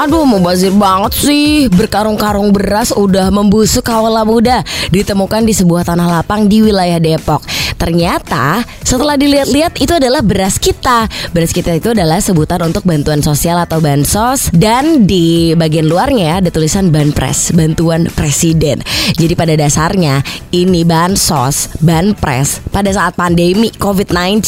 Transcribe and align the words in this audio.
Aduh 0.00 0.24
mubazir 0.24 0.72
banget 0.72 1.12
sih. 1.12 1.68
Berkarung-karung 1.68 2.56
beras 2.56 2.88
udah 2.88 3.28
membusuk 3.28 3.84
kawala 3.84 4.24
muda 4.24 4.64
Ditemukan 4.88 5.44
di 5.44 5.52
sebuah 5.52 5.84
tanah 5.84 6.08
lapang 6.08 6.48
di 6.48 6.64
wilayah 6.64 6.96
Depok. 6.96 7.44
Ternyata 7.76 8.64
setelah 8.80 9.20
dilihat-lihat 9.20 9.76
itu 9.76 9.92
adalah 9.92 10.24
beras 10.24 10.56
kita. 10.56 11.04
Beras 11.36 11.52
kita 11.52 11.76
itu 11.76 11.92
adalah 11.92 12.16
sebutan 12.16 12.64
untuk 12.64 12.88
bantuan 12.88 13.20
sosial 13.20 13.60
atau 13.60 13.76
bansos. 13.84 14.48
Dan 14.56 15.04
di 15.04 15.52
bagian 15.52 15.84
luarnya 15.84 16.40
ada 16.40 16.48
tulisan 16.48 16.88
banpres 16.88 17.52
Bantuan 17.52 18.08
presiden. 18.16 18.80
Jadi 19.20 19.36
pada 19.36 19.52
dasarnya 19.52 20.24
ini 20.56 20.80
bansos, 20.80 21.76
banpres 21.84 22.64
Pada 22.72 22.88
saat 22.88 23.20
pandemi 23.20 23.68
COVID-19 23.68 24.40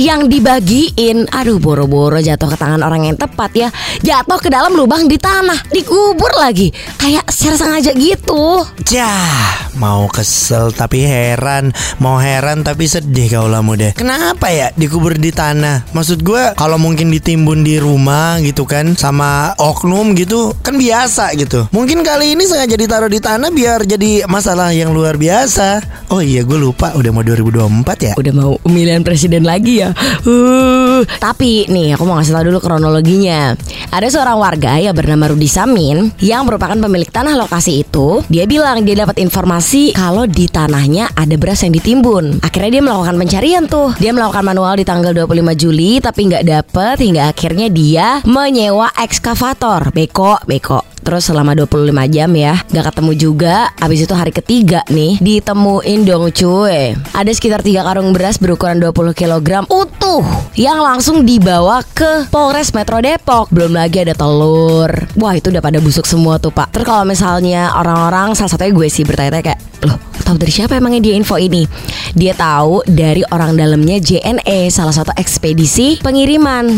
Yang 0.00 0.32
dibagiin 0.32 1.28
Aduh 1.28 1.60
boro-boro 1.60 2.16
jatuh 2.16 2.48
ke 2.48 2.56
tangan 2.56 2.80
orang 2.80 3.04
yang 3.04 3.20
tepat 3.20 3.52
ya. 3.52 3.68
Jatuh 4.00 4.40
ke 4.40 4.48
dalam 4.48 4.72
lubang 4.72 5.04
di 5.04 5.20
tanah 5.20 5.68
Dikubur 5.68 6.32
lagi. 6.40 6.72
Kayak 6.96 7.28
secara 7.28 7.56
sengaja 7.60 7.92
gitu. 7.92 8.64
Jah, 8.88 9.68
mau 9.80 10.04
kesel 10.12 10.76
tapi 10.76 11.08
heran, 11.08 11.72
mau 11.96 12.20
heran 12.20 12.60
tapi 12.60 12.84
sedih 12.84 13.40
kau 13.40 13.48
lah 13.48 13.64
muda. 13.64 13.96
Kenapa 13.96 14.52
ya 14.52 14.68
dikubur 14.76 15.16
di 15.16 15.32
tanah? 15.32 15.88
Maksud 15.96 16.20
gue 16.20 16.52
kalau 16.60 16.76
mungkin 16.76 17.08
ditimbun 17.08 17.64
di 17.64 17.80
rumah 17.80 18.36
gitu 18.44 18.68
kan 18.68 18.92
sama 18.94 19.56
oknum 19.56 20.12
gitu 20.12 20.52
kan 20.60 20.76
biasa 20.76 21.32
gitu. 21.40 21.64
Mungkin 21.72 22.04
kali 22.04 22.36
ini 22.36 22.44
sengaja 22.44 22.76
ditaruh 22.76 23.08
di 23.08 23.24
tanah 23.24 23.48
biar 23.48 23.88
jadi 23.88 24.28
masalah 24.28 24.76
yang 24.76 24.92
luar 24.92 25.16
biasa. 25.16 25.80
Oh 26.12 26.20
iya 26.20 26.44
gue 26.44 26.60
lupa 26.60 26.92
udah 26.92 27.10
mau 27.10 27.24
2024 27.24 28.06
ya. 28.06 28.12
Udah 28.20 28.32
mau 28.36 28.52
pemilihan 28.60 29.00
presiden 29.00 29.48
lagi 29.48 29.80
ya 29.80 29.96
uh. 30.28 30.89
Tapi 31.06 31.68
nih 31.70 31.96
aku 31.96 32.04
mau 32.08 32.18
ngasih 32.18 32.32
tau 32.34 32.44
dulu 32.46 32.58
kronologinya. 32.62 33.54
Ada 33.90 34.08
seorang 34.12 34.36
warga 34.38 34.78
yang 34.78 34.94
bernama 34.94 35.30
Rudi 35.32 35.50
Samin 35.50 36.14
Yang 36.22 36.42
merupakan 36.46 36.78
pemilik 36.78 37.10
tanah 37.10 37.34
lokasi 37.36 37.82
itu. 37.82 38.22
Dia 38.30 38.46
bilang 38.46 38.82
dia 38.86 39.04
dapat 39.04 39.18
informasi 39.18 39.96
kalau 39.96 40.24
di 40.26 40.46
tanahnya 40.46 41.10
ada 41.16 41.34
beras 41.34 41.62
yang 41.66 41.74
ditimbun. 41.74 42.40
Akhirnya 42.44 42.80
dia 42.80 42.82
melakukan 42.84 43.16
pencarian 43.18 43.64
tuh. 43.66 43.92
Dia 43.98 44.14
melakukan 44.14 44.44
manual 44.46 44.78
di 44.78 44.84
tanggal 44.86 45.12
25 45.12 45.54
Juli 45.58 45.98
Tapi 45.98 46.20
nggak 46.30 46.44
dapet 46.46 46.96
hingga 47.02 47.30
akhirnya 47.30 47.66
dia 47.68 48.22
menyewa 48.24 48.90
ekskavator. 48.96 49.92
Beko, 49.92 50.40
beko. 50.46 50.90
Terus 51.00 51.32
selama 51.32 51.56
25 51.56 51.90
jam 52.12 52.30
ya 52.36 52.60
Gak 52.68 52.92
ketemu 52.92 53.12
juga. 53.16 53.72
Abis 53.80 54.04
itu 54.04 54.14
hari 54.14 54.32
ketiga 54.32 54.84
nih 54.92 55.16
Ditemuin 55.20 56.04
dong 56.04 56.28
cuy. 56.30 56.94
Ada 57.16 57.30
sekitar 57.32 57.64
3 57.64 57.82
karung 57.82 58.12
beras 58.12 58.36
berukuran 58.36 58.78
20 58.78 59.16
kg 59.16 59.64
Utuh 59.68 60.24
Yang 60.54 60.78
langsung 60.90 61.22
dibawa 61.22 61.86
ke 61.86 62.26
Polres 62.34 62.74
Metro 62.74 62.98
Depok. 62.98 63.46
Belum 63.54 63.70
lagi 63.70 64.02
ada 64.02 64.10
telur. 64.10 64.90
Wah 65.14 65.38
itu 65.38 65.54
udah 65.54 65.62
pada 65.62 65.78
busuk 65.78 66.02
semua 66.02 66.42
tuh 66.42 66.50
pak. 66.50 66.74
Terus 66.74 66.82
kalau 66.82 67.06
misalnya 67.06 67.70
orang-orang 67.78 68.34
Salah 68.34 68.50
satunya 68.50 68.74
gue 68.74 68.88
sih 68.90 69.06
bertanya-tanya 69.06 69.44
kayak 69.54 69.60
Loh 69.86 70.09
tahu 70.30 70.38
dari 70.38 70.52
siapa 70.54 70.78
emangnya 70.78 71.02
dia 71.02 71.14
info 71.18 71.34
ini? 71.34 71.66
Dia 72.14 72.38
tahu 72.38 72.86
dari 72.86 73.26
orang 73.34 73.58
dalamnya 73.58 73.98
JNE 73.98 74.70
Salah 74.70 74.94
satu 74.94 75.10
ekspedisi 75.18 75.98
pengiriman. 75.98 76.70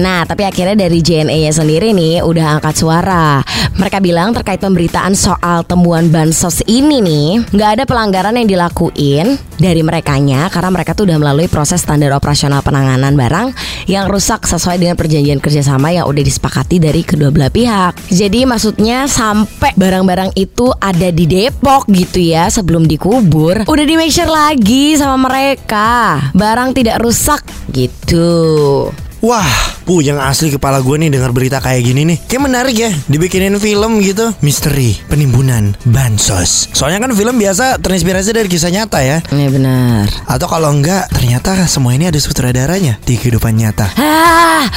Nah 0.00 0.24
tapi 0.24 0.48
akhirnya 0.48 0.88
dari 0.88 1.04
JNE 1.04 1.44
nya 1.44 1.52
sendiri 1.52 1.92
nih 1.92 2.24
Udah 2.24 2.56
angkat 2.56 2.80
suara. 2.80 3.44
Mereka 3.76 4.00
bilang 4.00 4.32
terkait 4.32 4.62
pemberitaan 4.64 5.12
soal 5.12 5.68
temuan 5.68 6.08
bansos 6.08 6.64
ini 6.64 7.04
nih 7.04 7.28
nggak 7.52 7.70
ada 7.80 7.84
pelanggaran 7.84 8.40
yang 8.40 8.48
dilakuin 8.48 9.36
dari 9.60 9.84
merekanya 9.84 10.48
karena 10.48 10.70
mereka 10.72 10.96
tuh 10.96 11.04
udah 11.06 11.18
melalui 11.20 11.46
proses 11.46 11.84
standar 11.84 12.10
operasional 12.16 12.64
penanganan 12.64 13.14
barang 13.14 13.52
yang 13.90 14.08
rusak 14.08 14.48
sesuai 14.48 14.80
dengan 14.80 14.96
perjanjian 14.96 15.38
kerjasama 15.42 15.92
yang 15.92 16.08
udah 16.08 16.22
disepakati 16.24 16.80
dari 16.80 17.04
kedua 17.04 17.28
belah 17.28 17.52
pihak. 17.52 17.98
Jadi 18.08 18.48
maksudnya 18.48 19.04
sampai 19.10 19.76
barang-barang 19.76 20.32
itu 20.38 20.72
ada 20.80 21.10
di 21.12 21.28
Depok 21.28 21.86
gitu 21.90 22.22
ya 22.22 22.48
sebelum 22.48 22.86
dikubur 22.94 23.66
udah 23.66 23.84
di 23.84 23.94
make 23.98 24.14
sure 24.14 24.30
lagi 24.30 24.94
sama 24.94 25.26
mereka 25.26 26.30
barang 26.30 26.70
tidak 26.78 27.02
rusak 27.02 27.42
gitu. 27.74 28.88
Wah, 29.24 29.48
pu 29.88 30.04
yang 30.04 30.20
asli 30.20 30.52
kepala 30.52 30.84
gue 30.84 31.00
nih 31.00 31.08
dengar 31.08 31.32
berita 31.32 31.56
kayak 31.56 31.80
gini 31.80 32.04
nih. 32.04 32.18
Kayak 32.28 32.44
menarik 32.44 32.76
ya, 32.76 32.92
dibikinin 33.08 33.56
film 33.56 34.04
gitu. 34.04 34.36
Misteri 34.44 35.00
penimbunan 35.08 35.72
bansos. 35.88 36.68
Soalnya 36.76 37.08
kan 37.08 37.16
film 37.16 37.40
biasa 37.40 37.80
terinspirasi 37.80 38.36
dari 38.36 38.52
kisah 38.52 38.68
nyata 38.68 39.00
ya. 39.00 39.24
Ini 39.32 39.48
benar. 39.48 40.12
Atau 40.28 40.44
kalau 40.44 40.68
enggak, 40.76 41.08
ternyata 41.08 41.56
semua 41.64 41.96
ini 41.96 42.12
ada 42.12 42.20
sutradaranya 42.20 43.00
di 43.00 43.16
kehidupan 43.16 43.56
nyata. 43.56 43.96
Ah, 43.96 44.68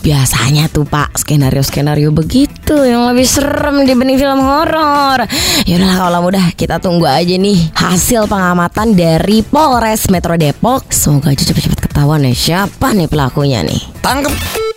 biasanya 0.00 0.72
tuh 0.72 0.88
pak 0.88 1.20
skenario-skenario 1.20 2.12
begitu 2.12 2.74
yang 2.84 3.08
lebih 3.12 3.28
serem 3.28 3.84
dibanding 3.84 4.16
film 4.16 4.40
horor. 4.40 5.24
Yaudah 5.68 5.92
kalau 5.96 6.20
udah 6.28 6.46
kita 6.56 6.80
tunggu 6.80 7.04
aja 7.04 7.36
nih 7.36 7.72
hasil 7.76 8.24
pengamatan 8.26 8.96
dari 8.96 9.44
Polres 9.44 10.08
Metro 10.08 10.36
Depok. 10.36 10.88
Semoga 10.92 11.32
aja 11.32 11.44
cepet-cepet 11.44 11.88
ketahuan 11.88 12.24
ya 12.24 12.32
siapa 12.32 12.96
nih 12.96 13.08
pelakunya 13.08 13.60
nih. 13.60 13.80
Tangkep. 14.00 14.69